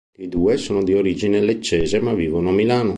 [0.17, 2.89] I due sono di origine leccese, ma vivono a Milano.